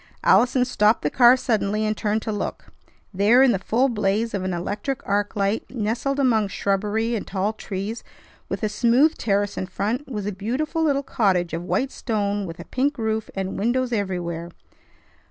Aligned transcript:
Allison 0.23 0.65
stopped 0.65 1.03
the 1.03 1.11
car 1.11 1.37
suddenly, 1.37 1.85
and 1.85 1.95
turned 1.95 2.23
to 2.23 2.31
look. 2.31 2.73
There 3.13 3.43
in 3.43 3.51
the 3.51 3.59
full 3.59 3.87
blaze 3.87 4.33
of 4.33 4.43
an 4.43 4.51
electric 4.51 5.07
arc 5.07 5.35
light, 5.35 5.69
nestled 5.69 6.19
among 6.19 6.47
shrubbery 6.47 7.13
and 7.13 7.27
tall 7.27 7.53
trees, 7.53 8.03
with 8.49 8.63
a 8.63 8.67
smooth 8.69 9.13
terrace 9.19 9.57
in 9.59 9.67
front, 9.67 10.07
was 10.11 10.25
a 10.25 10.31
beautiful 10.31 10.83
little 10.83 11.03
cottage 11.03 11.53
of 11.53 11.61
white 11.63 11.91
stone, 11.91 12.47
with 12.47 12.59
a 12.59 12.65
pink 12.65 12.97
roof, 12.97 13.29
and 13.35 13.59
windows 13.59 13.93
everywhere. 13.93 14.49